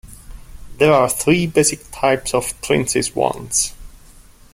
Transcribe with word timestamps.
There 0.79 0.91
are 0.93 1.07
three 1.07 1.45
basic 1.45 1.91
types 1.91 2.33
of 2.33 2.59
prince's 2.63 3.15
wands. 3.15 3.75